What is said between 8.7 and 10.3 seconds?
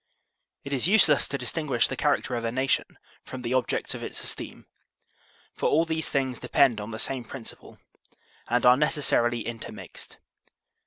necessarily inter mixed.